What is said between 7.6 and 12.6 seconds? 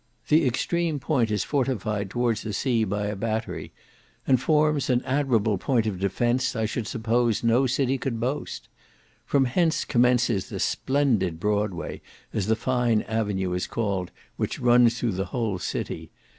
city could boast. From hence commences the splendid Broadway, as the